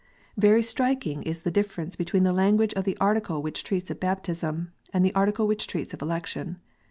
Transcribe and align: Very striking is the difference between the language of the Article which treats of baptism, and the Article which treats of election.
Very 0.35 0.63
striking 0.63 1.21
is 1.21 1.43
the 1.43 1.51
difference 1.51 1.95
between 1.95 2.23
the 2.23 2.33
language 2.33 2.73
of 2.73 2.85
the 2.85 2.97
Article 2.99 3.43
which 3.43 3.63
treats 3.63 3.91
of 3.91 3.99
baptism, 3.99 4.71
and 4.91 5.05
the 5.05 5.13
Article 5.13 5.45
which 5.45 5.67
treats 5.67 5.93
of 5.93 6.01
election. 6.01 6.57